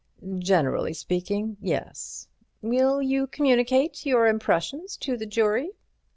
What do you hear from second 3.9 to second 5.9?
your impressions to the jury?"